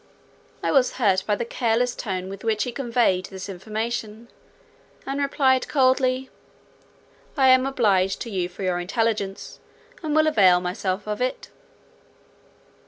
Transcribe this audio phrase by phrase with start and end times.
[0.63, 4.29] I was hurt by the careless tone with which he conveyed this information,
[5.05, 6.31] and replied coldly:
[7.37, 9.59] "I am obliged to you for your intelligence,
[10.01, 11.49] and will avail myself of it."